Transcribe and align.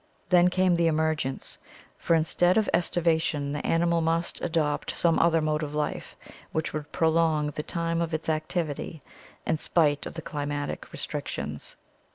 Then 0.29 0.47
came 0.49 0.73
the 0.77 0.87
emergence, 0.87 1.59
for 1.99 2.15
instead 2.15 2.57
of 2.57 2.67
aestivation 2.73 3.51
the 3.53 3.63
animal 3.63 4.01
must 4.01 4.41
adopt 4.41 4.89
some 4.89 5.19
other 5.19 5.41
mode 5.41 5.61
of 5.61 5.75
life 5.75 6.15
which 6.51 6.73
would 6.73 6.91
prolong 6.91 7.51
the 7.53 7.61
time 7.61 8.01
of 8.01 8.11
its 8.11 8.27
activity 8.27 9.03
in 9.45 9.57
spite 9.57 10.07
of 10.07 10.15
the 10.15 10.23
climatic 10.23 10.91
restrictions. 10.91 11.75